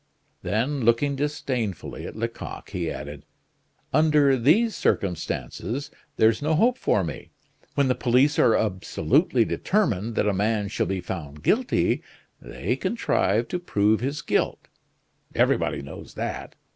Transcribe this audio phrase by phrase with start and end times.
[0.41, 3.23] Then, looking disdainfully at Lecoq, he added:
[3.93, 7.29] "Under these circumstances there's no hope for me.
[7.75, 12.01] When the police are absolutely determined that a man shall be found guilty,
[12.41, 14.69] they contrive to prove his guilt;
[15.35, 16.55] everybody knows that.